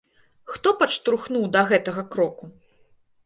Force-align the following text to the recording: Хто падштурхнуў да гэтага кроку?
Хто 0.53 0.69
падштурхнуў 0.79 1.45
да 1.55 1.61
гэтага 1.71 2.03
кроку? 2.15 2.49